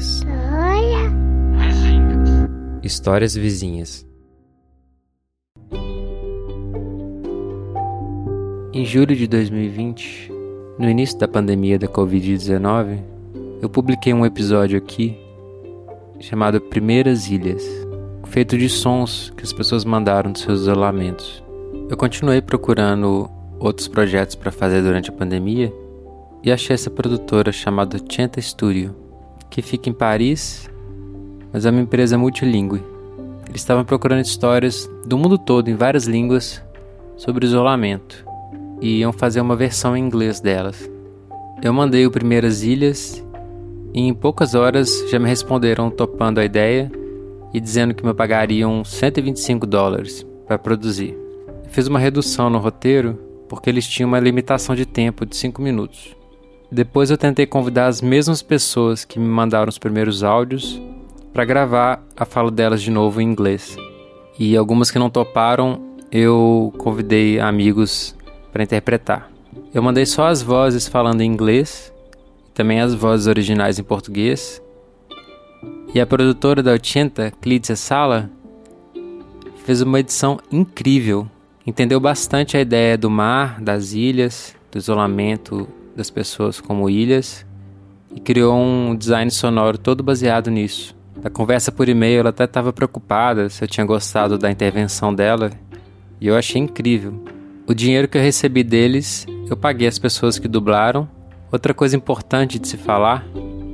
Vizinhas. 0.00 0.24
Vizinhas. 1.58 2.48
Histórias 2.82 3.34
vizinhas. 3.34 4.06
Em 8.72 8.82
julho 8.86 9.14
de 9.14 9.26
2020, 9.26 10.32
no 10.78 10.88
início 10.88 11.18
da 11.18 11.28
pandemia 11.28 11.78
da 11.78 11.86
Covid-19, 11.86 12.98
eu 13.60 13.68
publiquei 13.68 14.14
um 14.14 14.24
episódio 14.24 14.78
aqui 14.78 15.18
chamado 16.18 16.62
Primeiras 16.62 17.28
Ilhas, 17.28 17.62
feito 18.28 18.56
de 18.56 18.70
sons 18.70 19.30
que 19.36 19.44
as 19.44 19.52
pessoas 19.52 19.84
mandaram 19.84 20.32
dos 20.32 20.40
seus 20.40 20.62
isolamentos. 20.62 21.44
Eu 21.90 21.96
continuei 21.98 22.40
procurando 22.40 23.28
outros 23.58 23.86
projetos 23.86 24.34
para 24.34 24.50
fazer 24.50 24.80
durante 24.80 25.10
a 25.10 25.12
pandemia 25.12 25.70
e 26.42 26.50
achei 26.50 26.72
essa 26.72 26.90
produtora 26.90 27.52
chamada 27.52 27.98
Chenta 28.08 28.40
Studio, 28.40 29.09
que 29.50 29.60
fica 29.60 29.90
em 29.90 29.92
Paris, 29.92 30.70
mas 31.52 31.66
é 31.66 31.70
uma 31.70 31.80
empresa 31.80 32.16
multilingüe. 32.16 32.82
Eles 33.48 33.60
estavam 33.60 33.84
procurando 33.84 34.24
histórias 34.24 34.88
do 35.04 35.18
mundo 35.18 35.36
todo 35.36 35.68
em 35.68 35.74
várias 35.74 36.06
línguas 36.06 36.62
sobre 37.16 37.44
isolamento 37.44 38.24
e 38.80 39.00
iam 39.00 39.12
fazer 39.12 39.40
uma 39.40 39.56
versão 39.56 39.96
em 39.96 40.04
inglês 40.04 40.40
delas. 40.40 40.88
Eu 41.62 41.72
mandei 41.72 42.06
o 42.06 42.10
Primeiras 42.10 42.62
Ilhas 42.62 43.22
e 43.92 44.00
em 44.00 44.14
poucas 44.14 44.54
horas 44.54 45.04
já 45.10 45.18
me 45.18 45.28
responderam 45.28 45.90
topando 45.90 46.38
a 46.38 46.44
ideia 46.44 46.90
e 47.52 47.60
dizendo 47.60 47.92
que 47.92 48.06
me 48.06 48.14
pagariam 48.14 48.84
125 48.84 49.66
dólares 49.66 50.24
para 50.46 50.58
produzir. 50.58 51.16
Eu 51.64 51.70
fiz 51.70 51.88
uma 51.88 51.98
redução 51.98 52.48
no 52.48 52.58
roteiro 52.58 53.18
porque 53.48 53.68
eles 53.68 53.86
tinham 53.86 54.08
uma 54.08 54.20
limitação 54.20 54.76
de 54.76 54.86
tempo 54.86 55.26
de 55.26 55.36
5 55.36 55.60
minutos. 55.60 56.16
Depois 56.72 57.10
eu 57.10 57.18
tentei 57.18 57.46
convidar 57.46 57.88
as 57.88 58.00
mesmas 58.00 58.42
pessoas 58.42 59.04
que 59.04 59.18
me 59.18 59.26
mandaram 59.26 59.68
os 59.68 59.76
primeiros 59.76 60.22
áudios 60.22 60.80
para 61.32 61.44
gravar 61.44 62.00
a 62.16 62.24
fala 62.24 62.48
delas 62.48 62.80
de 62.80 62.92
novo 62.92 63.20
em 63.20 63.28
inglês. 63.28 63.76
E 64.38 64.56
algumas 64.56 64.88
que 64.88 64.98
não 64.98 65.10
toparam, 65.10 65.82
eu 66.12 66.72
convidei 66.78 67.40
amigos 67.40 68.14
para 68.52 68.62
interpretar. 68.62 69.28
Eu 69.74 69.82
mandei 69.82 70.06
só 70.06 70.28
as 70.28 70.42
vozes 70.42 70.86
falando 70.86 71.22
em 71.22 71.26
inglês, 71.26 71.92
também 72.54 72.80
as 72.80 72.94
vozes 72.94 73.26
originais 73.26 73.80
em 73.80 73.82
português. 73.82 74.62
E 75.92 76.00
a 76.00 76.06
produtora 76.06 76.62
da 76.62 76.70
80, 76.70 77.32
Clícia 77.40 77.74
Sala, 77.74 78.30
fez 79.64 79.82
uma 79.82 79.98
edição 79.98 80.38
incrível. 80.52 81.28
Entendeu 81.66 81.98
bastante 81.98 82.56
a 82.56 82.60
ideia 82.60 82.96
do 82.96 83.10
mar, 83.10 83.60
das 83.60 83.92
ilhas, 83.92 84.54
do 84.70 84.78
isolamento 84.78 85.68
das 86.00 86.08
pessoas 86.08 86.60
como 86.62 86.88
ilhas 86.88 87.46
e 88.14 88.18
criou 88.18 88.56
um 88.56 88.96
design 88.96 89.30
sonoro 89.30 89.76
todo 89.76 90.02
baseado 90.02 90.50
nisso. 90.50 90.96
Na 91.22 91.28
conversa 91.28 91.70
por 91.70 91.90
e-mail, 91.90 92.20
ela 92.20 92.30
até 92.30 92.44
estava 92.44 92.72
preocupada 92.72 93.50
se 93.50 93.62
eu 93.62 93.68
tinha 93.68 93.84
gostado 93.84 94.38
da 94.38 94.50
intervenção 94.50 95.14
dela 95.14 95.50
e 96.18 96.26
eu 96.26 96.36
achei 96.36 96.60
incrível. 96.60 97.22
O 97.66 97.74
dinheiro 97.74 98.08
que 98.08 98.16
eu 98.16 98.22
recebi 98.22 98.64
deles, 98.64 99.26
eu 99.48 99.56
paguei 99.56 99.86
as 99.86 99.98
pessoas 99.98 100.38
que 100.38 100.48
dublaram. 100.48 101.06
Outra 101.52 101.74
coisa 101.74 101.94
importante 101.94 102.58
de 102.58 102.66
se 102.66 102.78
falar, 102.78 103.26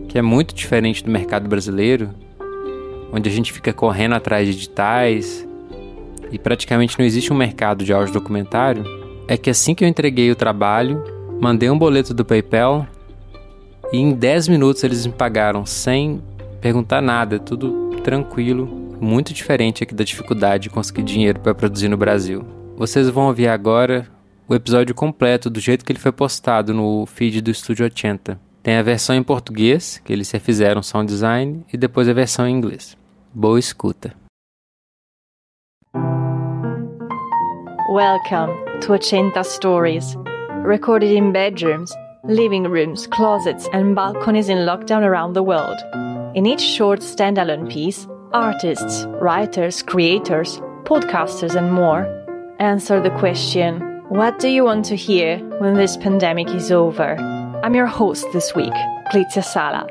que 0.08 0.19
é 0.19 0.22
muito 0.22 0.52
diferente 0.52 1.04
do 1.04 1.10
mercado 1.10 1.48
brasileiro, 1.48 2.10
onde 3.12 3.30
a 3.30 3.32
gente 3.32 3.52
fica 3.52 3.72
correndo 3.72 4.16
atrás 4.16 4.48
de 4.48 4.54
editais 4.54 5.47
e 6.32 6.38
praticamente 6.41 6.98
não 6.98 7.06
existe 7.06 7.32
um 7.32 7.36
mercado 7.36 7.84
de 7.84 7.92
áudio 7.92 8.14
documentário, 8.14 8.82
é 9.28 9.36
que 9.36 9.48
assim 9.48 9.77
que 9.77 9.84
eu 9.84 9.88
entreguei 9.88 10.30
o 10.32 10.36
trabalho, 10.36 11.16
mandei 11.40 11.70
um 11.70 11.78
boleto 11.78 12.14
do 12.14 12.24
PayPal 12.24 12.86
e 13.92 13.98
em 13.98 14.12
10 14.12 14.48
minutos 14.48 14.82
eles 14.82 15.06
me 15.06 15.12
pagaram 15.12 15.64
sem 15.64 16.22
perguntar 16.60 17.00
nada, 17.00 17.38
tudo 17.38 18.00
tranquilo, 18.02 18.66
muito 19.00 19.32
diferente 19.32 19.82
aqui 19.82 19.94
da 19.94 20.04
dificuldade 20.04 20.64
de 20.64 20.70
conseguir 20.70 21.02
dinheiro 21.02 21.41
para 21.41 21.54
produzir 21.54 21.88
no 21.88 21.96
Brasil. 21.96 22.44
Vocês 22.76 23.08
vão 23.08 23.26
ouvir 23.26 23.48
agora 23.48 24.06
o 24.48 24.54
episódio 24.54 24.94
completo 24.94 25.50
do 25.50 25.60
jeito 25.60 25.84
que 25.84 25.92
ele 25.92 25.98
foi 25.98 26.12
postado 26.12 26.72
no 26.72 27.04
feed 27.06 27.41
do 27.41 27.50
Estúdio 27.50 27.84
80. 27.84 28.38
Tem 28.62 28.76
a 28.76 28.82
versão 28.82 29.14
em 29.14 29.22
português, 29.22 30.00
que 30.04 30.12
eles 30.12 30.30
refizeram 30.30 30.82
sound 30.82 31.06
design, 31.06 31.64
e 31.72 31.76
depois 31.76 32.08
a 32.08 32.12
versão 32.12 32.48
em 32.48 32.56
inglês. 32.56 32.96
Boa 33.32 33.58
escuta. 33.58 34.14
Welcome 37.88 38.52
to 38.80 38.92
80 38.92 39.42
Stories, 39.44 40.16
recorded 40.66 41.12
in 41.12 41.32
bedrooms, 41.32 41.94
living 42.25 42.65
rooms, 42.65 43.06
closets, 43.06 43.69
and 43.72 43.94
balconies 43.94 44.49
in 44.49 44.59
lockdown 44.59 45.03
around 45.03 45.32
the 45.32 45.43
world. 45.43 45.78
In 46.34 46.44
each 46.44 46.60
short 46.60 47.00
standalone 47.00 47.71
piece, 47.71 48.06
artists, 48.32 49.05
writers, 49.22 49.82
creators, 49.82 50.59
podcasters, 50.84 51.55
and 51.55 51.72
more 51.72 52.05
answer 52.59 53.00
the 53.00 53.10
question 53.10 53.81
What 54.09 54.38
do 54.38 54.49
you 54.49 54.65
want 54.65 54.84
to 54.87 54.97
hear 54.97 55.38
when 55.60 55.75
this 55.75 55.97
pandemic 55.97 56.49
is 56.49 56.72
over? 56.72 57.16
I'm 57.62 57.75
your 57.75 57.87
host 57.87 58.26
this 58.32 58.55
week, 58.55 58.75
Clizia 59.12 59.44
Sala. 59.44 59.87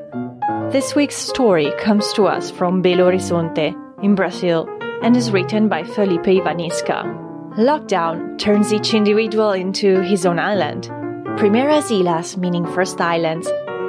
This 0.71 0.93
week's 0.93 1.15
story 1.15 1.71
comes 1.79 2.11
to 2.13 2.25
us 2.25 2.51
from 2.51 2.83
Belo 2.83 3.05
Horizonte, 3.11 3.73
in 4.03 4.15
Brazil, 4.15 4.67
and 5.01 5.15
is 5.15 5.31
written 5.31 5.69
by 5.69 5.83
Felipe 5.83 6.23
Ivanisca. 6.23 7.24
Lockdown 7.57 8.37
turns 8.37 8.73
each 8.73 8.93
individual 8.93 9.53
into 9.53 10.01
his 10.01 10.25
own 10.25 10.39
island. 10.39 10.89
Primeiras 11.37 11.89
Ilhas, 11.89 12.35
meaning 12.35 12.65
first 12.65 12.99
islands, 12.99 13.47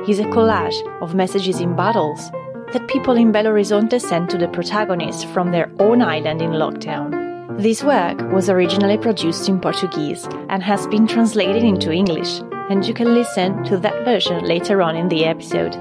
is 0.09 0.21
a 0.21 0.25
collage 0.27 0.77
of 1.03 1.17
messages 1.17 1.59
in 1.59 1.75
bottles 1.75 2.31
that 2.73 2.87
people 2.87 3.17
in 3.17 3.33
Belo 3.33 3.47
Horizonte 3.47 4.01
sent 4.01 4.31
to 4.31 4.39
the 4.39 4.47
protagonists 4.47 5.25
from 5.25 5.51
their 5.51 5.69
own 5.81 6.01
island 6.01 6.43
in 6.43 6.51
lockdown. 6.51 7.59
This 7.61 7.83
work 7.83 8.21
was 8.33 8.49
originally 8.49 8.99
produced 8.99 9.49
in 9.49 9.59
Portuguese 9.59 10.29
and 10.49 10.63
has 10.63 10.87
been 10.87 11.09
translated 11.09 11.65
into 11.65 11.91
English, 11.91 12.39
and 12.71 12.87
you 12.87 12.95
can 12.95 13.15
listen 13.15 13.65
to 13.65 13.79
that 13.79 14.05
version 14.05 14.45
later 14.45 14.81
on 14.81 14.95
in 14.95 15.09
the 15.09 15.25
episode. 15.25 15.75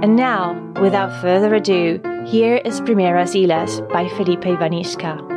And 0.00 0.14
now, 0.14 0.54
without 0.80 1.20
further 1.20 1.52
ado, 1.56 2.00
here 2.24 2.60
is 2.64 2.80
Primeras 2.80 3.34
Ilhas 3.34 3.80
by 3.88 4.08
Felipe 4.10 4.46
Ivanishka. 4.46 5.31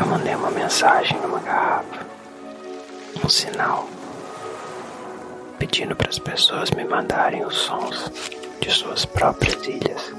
Eu 0.00 0.06
mandei 0.06 0.34
uma 0.34 0.50
mensagem 0.50 1.20
numa 1.20 1.38
garrafa, 1.40 2.06
um 3.24 3.28
sinal, 3.28 3.86
pedindo 5.58 5.94
para 5.94 6.08
as 6.08 6.18
pessoas 6.18 6.70
me 6.70 6.84
mandarem 6.84 7.44
os 7.44 7.54
sons 7.54 8.10
de 8.60 8.70
suas 8.70 9.04
próprias 9.04 9.66
ilhas. 9.66 10.14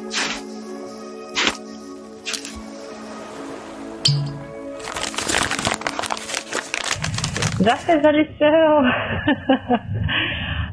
Já 7.59 7.77
fez 7.77 8.05
a 8.05 8.11
lição 8.11 8.83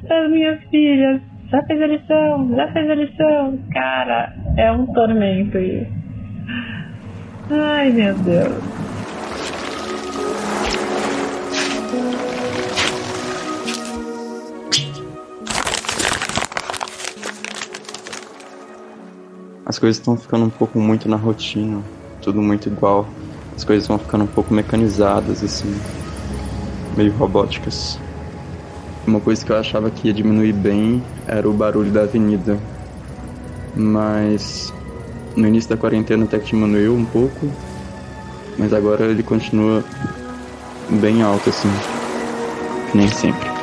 das 0.08 0.31
minhas 0.31 0.62
filhas 0.70 1.20
já 1.50 1.62
fez 1.62 1.81
a 1.81 1.87
lição, 1.87 2.55
já 2.55 2.69
fez 2.72 2.90
a 2.90 2.94
lição. 2.94 3.58
Cara, 3.72 4.34
é 4.58 4.70
um 4.70 4.84
tormento 4.93 5.56
isso. 5.56 5.90
Ai, 7.50 7.90
meu 7.90 8.14
Deus. 8.16 8.88
As 19.69 19.79
coisas 19.79 19.99
estão 19.99 20.17
ficando 20.17 20.47
um 20.47 20.50
pouco 20.50 20.81
muito 20.81 21.11
na 21.11 21.17
rotina, 21.17 21.82
tudo 22.23 22.41
muito 22.41 22.70
igual. 22.70 23.06
As 23.55 23.65
coisas 23.65 23.87
vão 23.87 23.99
ficando 23.99 24.25
um 24.25 24.26
pouco 24.26 24.55
mecanizadas, 24.55 25.44
assim, 25.44 25.70
meio 26.97 27.12
robóticas. 27.12 27.99
Uma 29.06 29.20
coisa 29.20 29.44
que 29.44 29.53
eu 29.53 29.59
achava 29.59 29.91
que 29.91 30.09
ia 30.09 30.15
diminuir 30.15 30.55
bem 30.55 31.03
era 31.26 31.47
o 31.47 31.53
barulho 31.53 31.91
da 31.91 32.05
avenida. 32.05 32.59
Mas 33.76 34.73
no 35.37 35.47
início 35.47 35.69
da 35.69 35.76
quarentena 35.76 36.25
até 36.25 36.38
que 36.38 36.47
diminuiu 36.47 36.94
um 36.94 37.05
pouco, 37.05 37.53
mas 38.59 38.73
agora 38.73 39.05
ele 39.05 39.23
continua 39.23 39.85
bem 40.99 41.23
alto 41.23 41.50
assim, 41.50 41.69
nem 42.94 43.09
sempre. 43.09 43.57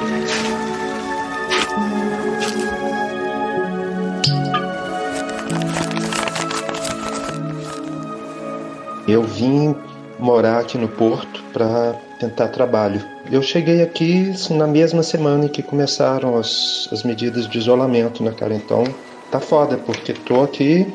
Eu 9.16 9.24
vim 9.24 9.76
morar 10.20 10.60
aqui 10.60 10.78
no 10.78 10.88
Porto 10.88 11.44
para 11.52 11.96
tentar 12.20 12.50
trabalho. 12.50 13.02
Eu 13.32 13.42
cheguei 13.42 13.82
aqui 13.82 14.30
assim, 14.30 14.56
na 14.56 14.68
mesma 14.68 15.04
semana 15.04 15.46
em 15.46 15.48
que 15.48 15.64
começaram 15.64 16.38
as, 16.38 16.88
as 16.92 17.04
medidas 17.04 17.48
de 17.50 17.58
isolamento, 17.58 18.24
né, 18.24 18.32
cara? 18.32 18.54
Então 18.54 18.84
tá 19.32 19.40
foda, 19.40 19.78
porque 19.78 20.14
tô 20.14 20.44
aqui 20.44 20.86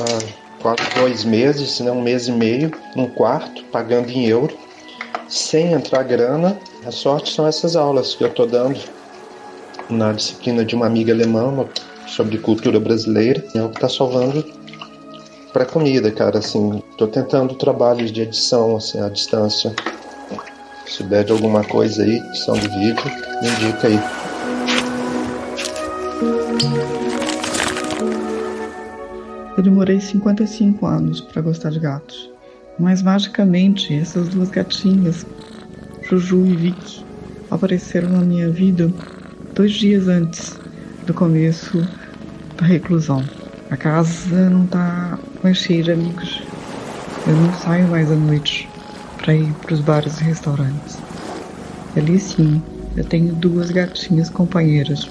há 0.00 0.62
quase 0.62 0.82
dois 0.96 1.24
meses, 1.24 1.80
né, 1.80 1.90
um 1.90 2.00
mês 2.00 2.28
e 2.28 2.32
meio, 2.32 2.70
num 2.94 3.08
quarto, 3.08 3.64
pagando 3.64 4.10
em 4.10 4.26
euro, 4.26 4.56
sem 5.28 5.72
entrar 5.72 6.02
grana. 6.04 6.58
A 6.86 6.90
sorte 6.90 7.32
são 7.32 7.46
essas 7.46 7.76
aulas 7.76 8.14
que 8.14 8.24
eu 8.24 8.30
tô 8.30 8.46
dando 8.46 8.78
na 9.90 10.12
disciplina 10.12 10.64
de 10.64 10.74
uma 10.74 10.86
amiga 10.86 11.12
alemã 11.12 11.66
sobre 12.06 12.38
cultura 12.38 12.78
brasileira. 12.78 13.44
É 13.54 13.62
o 13.62 13.68
que 13.68 13.80
tá 13.80 13.88
salvando 13.88 14.44
para 15.54 15.64
comida, 15.64 16.10
cara. 16.10 16.40
Assim, 16.40 16.82
tô 16.98 17.06
tentando 17.06 17.54
trabalhos 17.54 18.10
de 18.10 18.22
edição 18.22 18.76
assim 18.76 19.00
à 19.00 19.08
distância. 19.08 19.72
Se 20.84 20.94
souber 20.94 21.24
de 21.24 21.30
alguma 21.32 21.62
coisa 21.62 22.02
aí, 22.02 22.16
edição 22.16 22.54
de 22.54 22.68
vídeo, 22.68 23.04
me 23.40 23.48
indica 23.48 23.86
aí. 23.86 24.00
Eu 29.56 29.62
demorei 29.62 30.00
55 30.00 30.84
anos 30.84 31.20
para 31.20 31.40
gostar 31.40 31.70
de 31.70 31.78
gatos. 31.78 32.30
Mas 32.76 33.00
magicamente, 33.00 33.94
essas 33.94 34.30
duas 34.30 34.50
gatinhas, 34.50 35.24
Juju 36.02 36.44
e 36.46 36.56
Vicky, 36.56 37.04
apareceram 37.48 38.08
na 38.08 38.22
minha 38.22 38.50
vida 38.50 38.92
dois 39.54 39.72
dias 39.72 40.08
antes 40.08 40.58
do 41.06 41.14
começo 41.14 41.86
da 42.56 42.66
reclusão. 42.66 43.22
A 43.70 43.76
casa 43.76 44.50
não 44.50 44.66
tá 44.66 45.18
mais 45.42 45.56
cheia 45.56 45.82
de 45.82 45.92
amigos. 45.92 46.42
Eu 47.26 47.34
não 47.34 47.52
saio 47.54 47.88
mais 47.88 48.10
à 48.12 48.14
noite 48.14 48.68
para 49.16 49.34
ir 49.34 49.50
para 49.54 49.72
os 49.72 49.80
bares 49.80 50.20
e 50.20 50.24
restaurantes. 50.24 50.98
Ali 51.96 52.20
sim, 52.20 52.62
eu 52.94 53.04
tenho 53.04 53.34
duas 53.34 53.70
gatinhas 53.70 54.28
companheiras. 54.28 55.08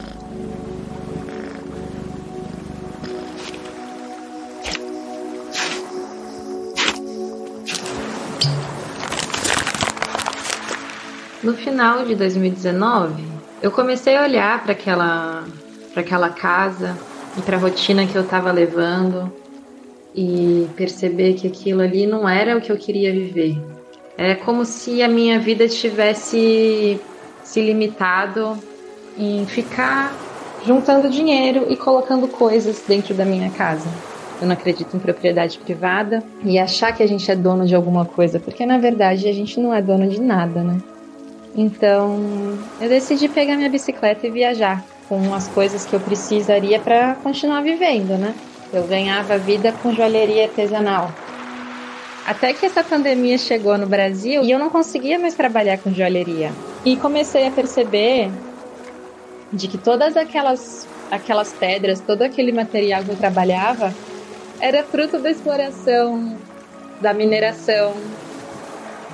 No 11.41 11.55
final 11.55 12.05
de 12.05 12.15
2019, 12.15 13.25
eu 13.61 13.71
comecei 13.71 14.15
a 14.15 14.21
olhar 14.21 14.63
para 14.63 14.73
aquela, 14.73 15.43
para 15.93 16.01
aquela 16.01 16.29
casa 16.29 16.95
e 17.37 17.41
para 17.41 17.57
a 17.57 17.59
rotina 17.59 18.05
que 18.05 18.15
eu 18.15 18.21
estava 18.21 18.51
levando 18.51 19.31
e 20.15 20.67
perceber 20.75 21.33
que 21.33 21.47
aquilo 21.47 21.81
ali 21.81 22.05
não 22.05 22.27
era 22.29 22.57
o 22.57 22.61
que 22.61 22.71
eu 22.71 22.77
queria 22.77 23.11
viver. 23.11 23.59
É 24.17 24.35
como 24.35 24.63
se 24.63 25.01
a 25.01 25.07
minha 25.07 25.39
vida 25.39 25.67
tivesse 25.67 26.99
se 27.43 27.61
limitado 27.61 28.57
em 29.17 29.45
ficar 29.45 30.13
juntando 30.65 31.09
dinheiro 31.09 31.65
e 31.69 31.75
colocando 31.75 32.27
coisas 32.27 32.83
dentro 32.87 33.13
da 33.13 33.25
minha 33.25 33.49
casa. 33.49 33.87
Eu 34.39 34.47
não 34.47 34.53
acredito 34.53 34.95
em 34.95 34.99
propriedade 34.99 35.57
privada 35.57 36.23
e 36.43 36.59
achar 36.59 36.91
que 36.91 37.01
a 37.01 37.07
gente 37.07 37.29
é 37.29 37.35
dono 37.35 37.65
de 37.65 37.75
alguma 37.75 38.05
coisa, 38.05 38.39
porque 38.39 38.65
na 38.65 38.77
verdade 38.77 39.27
a 39.27 39.33
gente 39.33 39.59
não 39.59 39.73
é 39.73 39.81
dono 39.81 40.07
de 40.07 40.21
nada, 40.21 40.61
né? 40.61 40.79
Então, 41.55 42.19
eu 42.81 42.89
decidi 42.89 43.27
pegar 43.27 43.55
minha 43.55 43.69
bicicleta 43.69 44.25
e 44.25 44.31
viajar 44.31 44.83
com 45.07 45.33
as 45.33 45.47
coisas 45.47 45.85
que 45.85 45.93
eu 45.95 45.99
precisaria 45.99 46.79
para 46.79 47.15
continuar 47.15 47.61
vivendo, 47.61 48.17
né? 48.17 48.33
Eu 48.71 48.83
ganhava 48.87 49.37
vida 49.37 49.71
com 49.71 49.93
joalheria 49.93 50.45
artesanal. 50.45 51.11
Até 52.25 52.53
que 52.53 52.65
essa 52.65 52.83
pandemia 52.83 53.37
chegou 53.37 53.77
no 53.77 53.85
Brasil 53.85 54.43
e 54.43 54.51
eu 54.51 54.57
não 54.57 54.69
conseguia 54.69 55.19
mais 55.19 55.35
trabalhar 55.35 55.77
com 55.77 55.93
joalheria. 55.93 56.51
E 56.85 56.95
comecei 56.95 57.47
a 57.47 57.51
perceber 57.51 58.31
de 59.51 59.67
que 59.67 59.77
todas 59.77 60.15
aquelas 60.17 60.87
aquelas 61.11 61.53
pedras, 61.53 61.99
todo 61.99 62.23
aquele 62.23 62.51
material 62.51 63.03
que 63.03 63.09
eu 63.11 63.15
trabalhava 63.15 63.93
era 64.59 64.83
fruto 64.83 65.19
da 65.19 65.29
exploração, 65.29 66.37
da 66.99 67.13
mineração. 67.13 67.93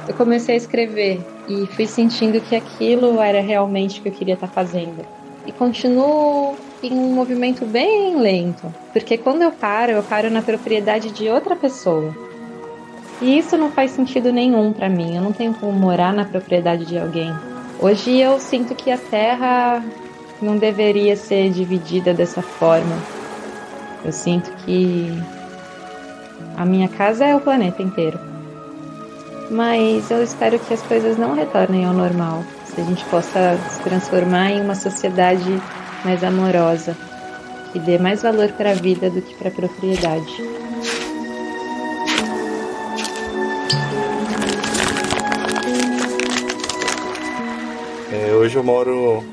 Eu 0.08 0.14
comecei 0.14 0.56
a 0.56 0.58
escrever 0.58 1.20
e 1.48 1.66
fui 1.68 1.86
sentindo 1.86 2.40
que 2.40 2.56
aquilo 2.56 3.20
era 3.20 3.42
realmente 3.42 4.00
o 4.00 4.04
que 4.04 4.10
eu 4.10 4.14
queria 4.14 4.36
estar 4.36 4.48
fazendo. 4.48 5.06
E 5.50 5.52
continuo 5.52 6.56
em 6.84 6.94
um 6.94 7.12
movimento 7.12 7.66
bem 7.66 8.16
lento, 8.22 8.72
porque 8.94 9.18
quando 9.18 9.42
eu 9.42 9.52
paro, 9.52 9.94
eu 9.94 10.04
paro 10.04 10.30
na 10.30 10.44
propriedade 10.44 11.10
de 11.10 11.28
outra 11.28 11.56
pessoa. 11.56 12.16
E 13.20 13.36
isso 13.36 13.58
não 13.58 13.72
faz 13.72 13.90
sentido 13.90 14.32
nenhum 14.32 14.72
para 14.72 14.88
mim. 14.88 15.16
Eu 15.16 15.24
não 15.24 15.34
tenho 15.34 15.56
como 15.56 15.72
morar 15.72 16.14
na 16.14 16.24
propriedade 16.24 16.86
de 16.86 17.00
alguém. 17.00 17.34
Hoje 17.80 18.20
eu 18.20 18.40
sinto 18.40 18.76
que 18.76 18.92
a 18.92 18.98
terra 19.00 19.84
não 20.40 20.56
deveria 20.56 21.16
ser 21.16 21.50
dividida 21.50 22.14
dessa 22.14 22.44
forma. 22.44 22.96
Eu 24.06 24.12
sinto 24.12 24.52
que 24.64 25.12
a 26.56 26.64
minha 26.64 26.88
casa 26.88 27.26
é 27.26 27.36
o 27.36 27.42
planeta 27.42 27.82
inteiro. 27.82 28.20
Mas 29.50 30.12
eu 30.12 30.22
espero 30.22 30.60
que 30.60 30.76
as 30.76 30.82
coisas 30.84 31.18
não 31.18 31.34
retornem 31.34 31.86
ao 31.86 31.94
normal. 31.94 32.44
Se 32.80 32.84
a 32.84 32.88
gente 32.88 33.06
possa 33.08 33.60
se 33.72 33.82
transformar 33.82 34.52
em 34.52 34.62
uma 34.62 34.74
sociedade 34.74 35.62
mais 36.06 36.24
amorosa, 36.24 36.96
que 37.74 37.80
dê 37.80 37.98
mais 37.98 38.22
valor 38.22 38.54
para 38.54 38.72
a 38.72 38.74
vida 38.74 39.10
do 39.10 39.22
que 39.22 39.36
para 39.36 39.50
a 39.50 39.52
propriedade. 39.52 40.34
É, 48.14 48.32
hoje 48.36 48.56
eu 48.56 48.64
moro 48.64 49.26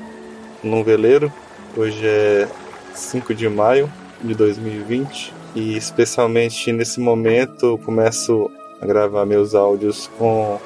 num 0.61 0.83
veleiro, 0.83 1.31
hoje 1.77 2.05
é 2.05 2.49
5 2.93 3.33
de 3.33 3.47
maio 3.47 3.89
de 4.21 4.35
2020 4.35 5.33
e 5.55 5.77
especialmente 5.77 6.73
nesse 6.73 6.99
momento 6.99 7.65
eu 7.65 7.77
começo 7.77 8.51
a 8.81 8.85
gravar 8.85 9.25
meus 9.25 9.55
áudios 9.55 10.11
com 10.17 10.59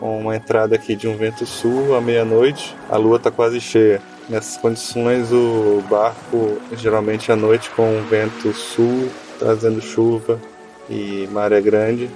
uma 0.00 0.36
entrada 0.36 0.74
aqui 0.74 0.96
de 0.96 1.06
um 1.06 1.16
vento 1.16 1.44
sul 1.46 1.94
à 1.94 2.00
meia-noite. 2.00 2.74
A 2.88 2.96
lua 2.96 3.16
está 3.16 3.30
quase 3.30 3.60
cheia. 3.60 4.00
Nessas 4.28 4.56
condições, 4.56 5.32
o 5.32 5.82
barco, 5.90 6.58
geralmente 6.76 7.32
à 7.32 7.36
noite, 7.36 7.68
com 7.70 7.98
um 7.98 8.02
vento 8.04 8.52
sul, 8.52 9.08
trazendo 9.38 9.80
chuva 9.80 10.40
e 10.88 11.28
maré 11.32 11.60
grande, 11.60 12.08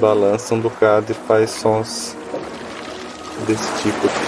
balança 0.00 0.54
um 0.54 0.60
bocado 0.60 1.12
e 1.12 1.14
faz 1.14 1.50
sons 1.50 2.16
desse 3.46 3.82
tipo. 3.82 4.27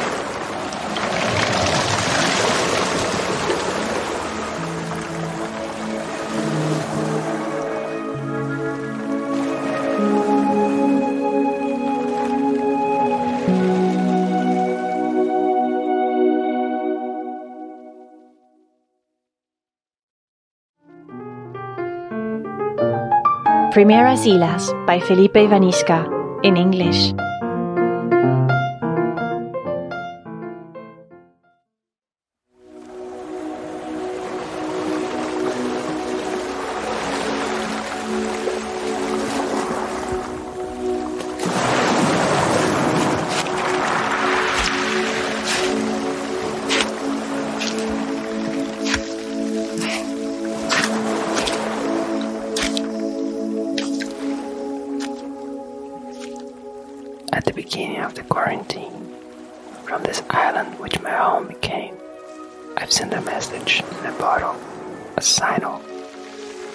Primeras 23.71 24.27
Islas 24.27 24.75
by 24.85 24.99
Felipe 24.99 25.37
Ivanisca 25.37 26.05
in 26.43 26.57
English. 26.57 27.15
Bottle, 64.41 64.61
a 65.17 65.23
signal, 65.23 65.83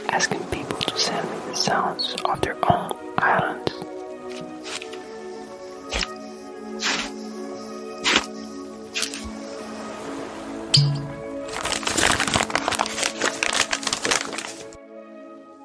asking 0.10 0.44
people 0.46 0.78
to 0.78 0.98
send 0.98 1.30
me 1.30 1.38
the 1.48 1.56
sounds 1.56 2.16
of 2.26 2.42
their 2.42 2.58
own 2.72 2.92
islands. 3.18 3.72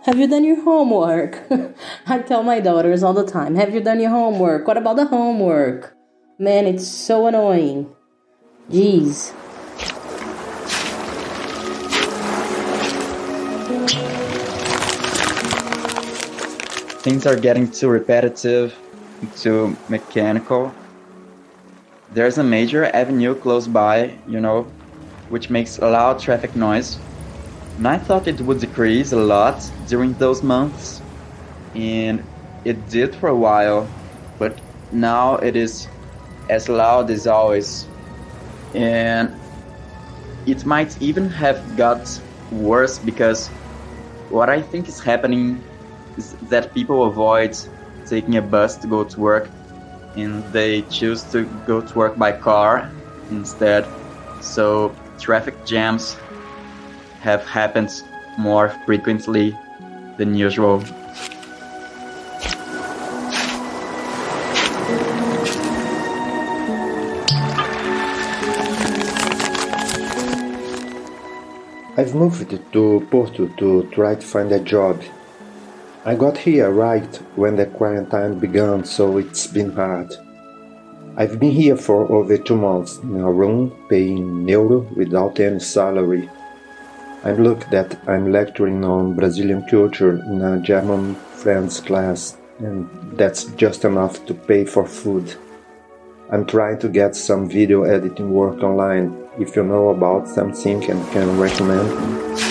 Have 0.04 0.18
you 0.18 0.26
done 0.26 0.44
your 0.44 0.62
homework? 0.62 1.42
I 2.06 2.18
tell 2.20 2.42
my 2.42 2.60
daughters 2.60 3.02
all 3.02 3.12
the 3.12 3.26
time, 3.26 3.54
Have 3.54 3.74
you 3.74 3.80
done 3.80 4.00
your 4.00 4.10
homework? 4.10 4.66
What 4.66 4.76
about 4.76 4.96
the 4.96 5.06
homework? 5.06 5.94
Man, 6.38 6.66
it's 6.66 6.88
so 6.88 7.26
annoying. 7.26 7.94
Jeez. 8.70 9.34
Things 17.02 17.24
are 17.24 17.34
getting 17.36 17.70
too 17.70 17.88
repetitive, 17.88 18.78
too 19.34 19.74
mechanical. 19.88 20.70
There's 22.12 22.36
a 22.36 22.44
major 22.44 22.84
avenue 22.84 23.34
close 23.34 23.66
by, 23.66 24.18
you 24.28 24.38
know, 24.38 24.64
which 25.30 25.48
makes 25.48 25.78
a 25.78 25.88
loud 25.88 26.18
traffic 26.18 26.54
noise. 26.54 26.98
And 27.78 27.88
I 27.88 27.96
thought 27.96 28.28
it 28.28 28.38
would 28.42 28.60
decrease 28.60 29.12
a 29.12 29.16
lot 29.16 29.64
during 29.88 30.12
those 30.14 30.42
months, 30.42 31.00
and 31.74 32.22
it 32.66 32.90
did 32.90 33.14
for 33.14 33.28
a 33.30 33.34
while, 33.34 33.88
but 34.38 34.60
now 34.92 35.36
it 35.36 35.56
is 35.56 35.88
as 36.50 36.68
loud 36.68 37.10
as 37.10 37.26
always. 37.26 37.86
And 38.74 39.34
it 40.44 40.66
might 40.66 41.00
even 41.00 41.30
have 41.30 41.78
got 41.78 42.20
worse 42.52 42.98
because 42.98 43.48
what 44.28 44.50
I 44.50 44.60
think 44.60 44.86
is 44.86 45.00
happening 45.00 45.62
is 46.20 46.32
that 46.52 46.64
people 46.74 46.98
avoid 47.12 47.52
taking 48.12 48.36
a 48.36 48.44
bus 48.54 48.76
to 48.82 48.86
go 48.86 49.00
to 49.12 49.16
work 49.30 49.48
and 50.16 50.32
they 50.52 50.82
choose 50.96 51.22
to 51.32 51.38
go 51.70 51.80
to 51.80 51.92
work 52.02 52.14
by 52.24 52.30
car 52.32 52.72
instead. 53.30 53.82
So 54.54 54.94
traffic 55.18 55.56
jams 55.64 56.04
have 57.20 57.42
happened 57.46 57.92
more 58.38 58.68
frequently 58.86 59.46
than 60.18 60.34
usual. 60.34 60.76
I've 72.00 72.14
moved 72.14 72.50
to 72.74 73.06
Porto 73.10 73.42
to 73.60 73.68
try 73.92 74.14
to 74.14 74.26
find 74.34 74.50
a 74.52 74.60
job. 74.74 74.96
I 76.02 76.14
got 76.14 76.38
here 76.38 76.70
right 76.70 77.14
when 77.36 77.56
the 77.56 77.66
quarantine 77.66 78.38
began, 78.38 78.84
so 78.84 79.18
it's 79.18 79.46
been 79.46 79.70
hard. 79.72 80.16
I've 81.18 81.38
been 81.38 81.50
here 81.50 81.76
for 81.76 82.10
over 82.10 82.38
two 82.38 82.56
months 82.56 82.96
in 83.02 83.20
a 83.20 83.30
room 83.30 83.76
paying 83.90 84.48
euro 84.48 84.78
without 84.96 85.38
any 85.40 85.60
salary. 85.60 86.30
I'm 87.22 87.44
lucky 87.44 87.66
that 87.72 88.00
I'm 88.08 88.32
lecturing 88.32 88.82
on 88.82 89.14
Brazilian 89.14 89.62
culture 89.68 90.12
in 90.12 90.40
a 90.40 90.58
German 90.62 91.16
French 91.16 91.84
class, 91.84 92.38
and 92.60 92.88
that's 93.18 93.44
just 93.56 93.84
enough 93.84 94.24
to 94.24 94.32
pay 94.32 94.64
for 94.64 94.86
food. 94.86 95.34
I'm 96.30 96.46
trying 96.46 96.78
to 96.78 96.88
get 96.88 97.14
some 97.14 97.46
video 97.46 97.82
editing 97.82 98.30
work 98.30 98.62
online. 98.62 99.28
If 99.38 99.54
you 99.54 99.64
know 99.64 99.90
about 99.90 100.28
something 100.28 100.82
and 100.90 101.12
can 101.12 101.38
recommend, 101.38 102.49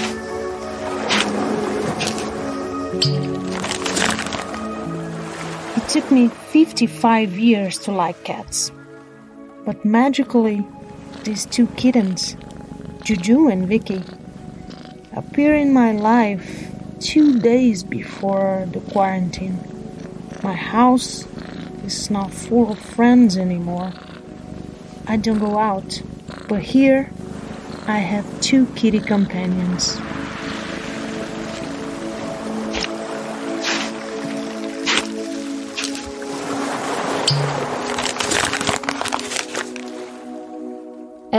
took 5.99 6.11
me 6.11 6.29
55 6.29 7.37
years 7.37 7.77
to 7.77 7.91
like 7.91 8.23
cats. 8.23 8.71
But 9.65 9.83
magically, 9.83 10.65
these 11.25 11.45
two 11.45 11.67
kittens, 11.75 12.37
Juju 13.03 13.49
and 13.49 13.67
Vicky, 13.67 14.01
appear 15.11 15.53
in 15.53 15.73
my 15.73 15.91
life 15.91 16.71
two 17.01 17.37
days 17.41 17.83
before 17.83 18.65
the 18.71 18.79
quarantine. 18.79 19.59
My 20.41 20.53
house 20.53 21.27
is 21.83 22.09
not 22.09 22.31
full 22.31 22.71
of 22.71 22.79
friends 22.79 23.35
anymore. 23.35 23.91
I 25.05 25.17
don't 25.17 25.39
go 25.39 25.57
out, 25.57 26.01
but 26.47 26.61
here 26.61 27.11
I 27.87 27.97
have 27.97 28.25
two 28.39 28.67
kitty 28.67 29.01
companions. 29.01 29.99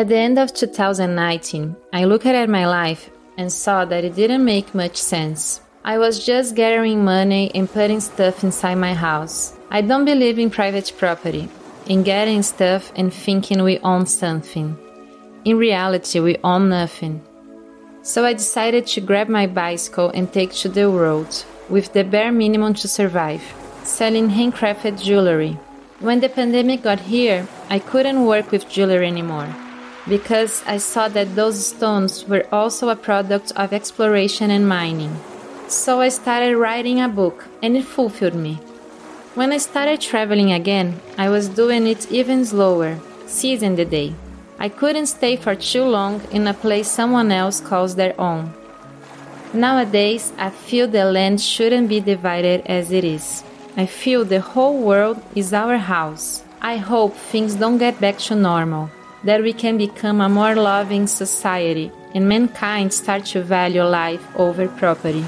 At 0.00 0.09
the 0.09 0.16
end 0.16 0.38
of 0.38 0.54
2019, 0.54 1.76
I 1.92 2.04
looked 2.04 2.25
at 2.25 2.49
my 2.49 2.66
life 2.66 3.11
and 3.37 3.52
saw 3.52 3.85
that 3.85 4.02
it 4.02 4.14
didn't 4.14 4.47
make 4.47 4.75
much 4.75 4.97
sense. 4.97 5.61
I 5.85 5.99
was 5.99 6.25
just 6.25 6.54
gathering 6.54 7.04
money 7.04 7.50
and 7.54 7.71
putting 7.71 8.00
stuff 8.00 8.42
inside 8.42 8.76
my 8.76 8.95
house. 8.95 9.52
I 9.71 9.83
don't 9.83 10.07
believe 10.07 10.38
in 10.38 10.49
private 10.49 10.90
property, 10.97 11.50
in 11.85 12.02
getting 12.02 12.42
stuff 12.42 12.90
and 12.97 13.12
thinking 13.12 13.62
we 13.62 13.78
own 13.80 14.07
something. 14.07 14.75
In 15.45 15.59
reality, 15.59 16.19
we 16.19 16.38
own 16.42 16.71
nothing. 16.71 17.21
So 18.00 18.25
I 18.25 18.33
decided 18.33 18.87
to 18.87 19.02
grab 19.02 19.28
my 19.28 19.47
bicycle 19.47 20.09
and 20.14 20.33
take 20.33 20.52
to 20.62 20.71
the 20.71 20.88
road, 20.88 21.28
with 21.69 21.92
the 21.92 22.04
bare 22.04 22.33
minimum 22.33 22.73
to 22.73 22.88
survive, 22.88 23.42
selling 23.85 24.30
handcrafted 24.30 25.02
jewelry. 25.04 25.59
When 25.99 26.21
the 26.21 26.30
pandemic 26.30 26.85
got 26.85 27.00
here, 27.00 27.47
I 27.69 27.80
couldn't 27.80 28.25
work 28.25 28.50
with 28.50 28.66
jewelry 28.66 29.07
anymore 29.07 29.54
because 30.09 30.62
I 30.66 30.78
saw 30.78 31.09
that 31.09 31.35
those 31.35 31.66
stones 31.66 32.25
were 32.25 32.47
also 32.52 32.88
a 32.88 32.97
product 32.97 33.52
of 33.57 33.73
exploration 33.73 34.50
and 34.50 34.69
mining. 34.69 35.14
So 35.69 36.00
I 36.00 36.09
started 36.09 36.57
writing 36.57 37.00
a 37.00 37.09
book, 37.09 37.47
and 37.62 37.76
it 37.76 37.85
fulfilled 37.85 38.35
me. 38.35 38.54
When 39.35 39.52
I 39.52 39.59
started 39.59 40.00
traveling 40.00 40.52
again, 40.52 41.00
I 41.16 41.28
was 41.28 41.49
doing 41.49 41.87
it 41.87 42.11
even 42.11 42.45
slower, 42.45 42.99
seizing 43.26 43.76
the 43.76 43.85
day. 43.85 44.14
I 44.59 44.69
couldn't 44.69 45.07
stay 45.07 45.37
for 45.37 45.54
too 45.54 45.85
long 45.85 46.23
in 46.33 46.47
a 46.47 46.54
place 46.54 46.90
someone 46.90 47.30
else 47.30 47.61
calls 47.61 47.95
their 47.95 48.19
own. 48.21 48.52
Nowadays, 49.52 50.33
I 50.38 50.50
feel 50.50 50.88
the 50.88 51.04
land 51.04 51.40
shouldn't 51.40 51.88
be 51.88 52.00
divided 52.00 52.62
as 52.66 52.90
it 52.90 53.04
is. 53.04 53.42
I 53.76 53.87
feel 53.87 54.25
the 54.25 54.40
whole 54.40 54.78
world 54.78 55.23
is 55.35 55.52
our 55.52 55.76
house. 55.76 56.42
I 56.61 56.76
hope 56.76 57.14
things 57.14 57.54
don't 57.54 57.78
get 57.78 58.00
back 58.00 58.19
to 58.19 58.35
normal 58.35 58.90
that 59.25 59.43
we 59.43 59.53
can 59.53 59.77
become 59.77 60.21
a 60.21 60.29
more 60.29 60.55
loving 60.55 61.07
society 61.07 61.93
and 62.15 62.29
mankind 62.29 62.93
start 62.93 63.25
to 63.27 63.43
value 63.43 63.83
life 63.83 64.25
over 64.37 64.67
property. 64.69 65.25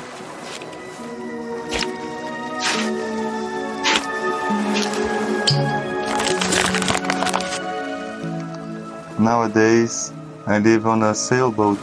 Nowadays, 9.18 10.12
I 10.46 10.58
live 10.58 10.86
on 10.86 11.02
a 11.04 11.14
sailboat, 11.14 11.78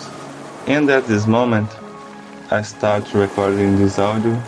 and 0.68 0.90
at 0.90 1.06
this 1.06 1.26
moment, 1.26 1.70
I 2.52 2.64
start 2.64 3.14
recording 3.14 3.78
this 3.78 3.98
audio 4.00 4.42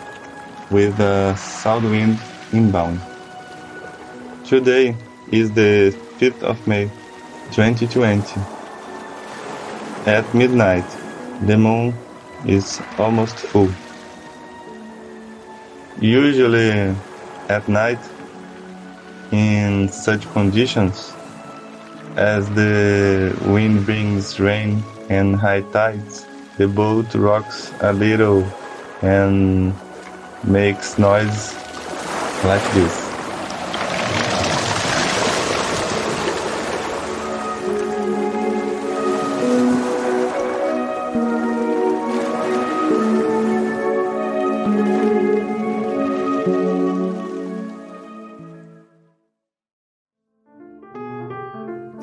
with 0.72 1.00
a 1.00 1.38
south 1.38 1.84
wind 1.84 2.20
inbound. 2.52 3.00
Today 4.46 4.98
is 5.32 5.52
the 5.52 5.96
5th 6.20 6.44
of 6.44 6.68
May 6.68 6.90
2020. 7.52 8.40
At 10.06 10.26
midnight, 10.34 10.86
the 11.46 11.58
moon 11.58 11.94
is 12.46 12.82
almost 12.98 13.36
full. 13.36 13.70
Usually, 16.00 16.96
at 17.50 17.68
night, 17.68 18.00
in 19.32 19.90
such 19.90 20.30
conditions, 20.34 21.14
as 22.16 22.50
the 22.50 23.38
wind 23.46 23.86
brings 23.86 24.40
rain 24.40 24.84
and 25.10 25.36
high 25.36 25.62
tides, 25.74 26.26
the 26.58 26.68
boat 26.68 27.14
rocks 27.16 27.72
a 27.82 27.94
little 27.94 28.44
and 29.02 29.74
makes 30.44 30.98
noise 30.98 31.54
like 32.44 32.64
this. 32.74 33.01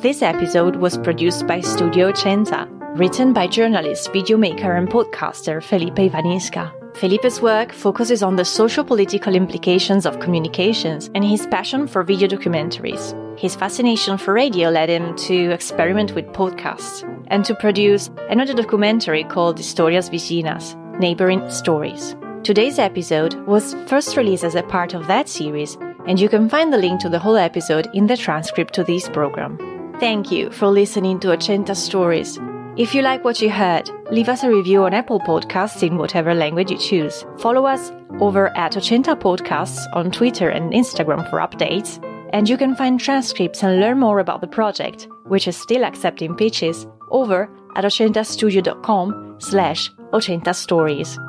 This 0.09 0.23
episode 0.23 0.77
was 0.77 0.97
produced 0.97 1.47
by 1.47 1.61
Studio 1.61 2.15
Cenza, 2.15 2.67
written 2.95 3.35
by 3.35 3.47
journalist, 3.47 4.11
videomaker, 4.11 4.79
and 4.79 4.89
podcaster 4.89 5.63
Felipe 5.63 5.97
Ivanisca. 5.97 6.73
Felipe's 6.97 7.43
work 7.43 7.73
focuses 7.73 8.23
on 8.23 8.37
the 8.37 8.45
social 8.47 8.85
political 8.85 9.35
implications 9.35 10.07
of 10.07 10.19
communications 10.19 11.11
and 11.15 11.23
his 11.23 11.47
passion 11.49 11.87
for 11.87 12.03
video 12.03 12.27
documentaries. 12.27 13.13
His 13.39 13.55
fascination 13.55 14.17
for 14.17 14.33
radio 14.33 14.71
led 14.71 14.89
him 14.89 15.15
to 15.29 15.51
experiment 15.51 16.15
with 16.15 16.25
podcasts 16.29 17.05
and 17.27 17.45
to 17.45 17.55
produce 17.55 18.09
another 18.31 18.55
documentary 18.55 19.25
called 19.25 19.59
Historias 19.59 20.09
Vecinas, 20.09 20.75
Neighboring 20.99 21.51
Stories. 21.51 22.17
Today's 22.45 22.79
episode 22.79 23.35
was 23.47 23.75
first 23.87 24.17
released 24.17 24.45
as 24.45 24.55
a 24.55 24.63
part 24.63 24.95
of 24.95 25.07
that 25.07 25.29
series, 25.29 25.77
and 26.07 26.19
you 26.19 26.31
can 26.31 26.49
find 26.49 26.73
the 26.73 26.79
link 26.79 26.99
to 27.03 27.11
the 27.11 27.19
whole 27.19 27.37
episode 27.37 27.91
in 27.93 28.07
the 28.07 28.17
transcript 28.17 28.73
to 28.73 28.85
this 28.85 29.07
program. 29.11 29.78
Thank 30.01 30.31
you 30.31 30.51
for 30.53 30.69
listening 30.69 31.19
to 31.21 31.29
Ochenta 31.29 31.75
Stories. 31.75 32.39
If 32.77 32.95
you 32.95 33.03
like 33.03 33.25
what 33.25 33.43
you 33.43 33.51
heard, 33.51 33.91
leave 34.13 34.29
us 34.29 34.45
a 34.45 34.49
review 34.49 34.85
on 34.85 34.95
Apple 34.95 35.19
Podcasts 35.19 35.83
in 35.83 35.99
whatever 35.99 36.35
language 36.35 36.71
you 36.71 36.79
choose. 36.79 37.27
Follow 37.39 37.67
us 37.67 37.91
over 38.21 38.57
at 38.57 38.75
Ochenta 38.75 39.17
Podcasts 39.17 39.85
on 39.95 40.13
Twitter 40.13 40.51
and 40.51 40.73
Instagram 40.73 41.29
for 41.29 41.41
updates, 41.41 41.99
and 42.33 42.49
you 42.49 42.57
can 42.57 42.77
find 42.77 43.01
transcripts 43.01 43.65
and 43.65 43.81
learn 43.81 43.99
more 43.99 44.21
about 44.21 44.41
the 44.41 44.47
project, 44.47 45.09
which 45.25 45.49
is 45.49 45.57
still 45.57 45.85
accepting 45.85 46.37
pitches, 46.37 46.87
over 47.11 47.51
at 47.75 47.83
ochentastudio.com 47.83 49.37
slash 49.41 49.91
ochentastories. 50.13 51.28